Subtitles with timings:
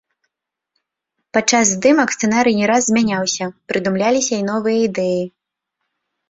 [1.33, 5.23] Падчас здымак сцэнарый не раз змяняўся, прыдумляліся і новыя ідэі.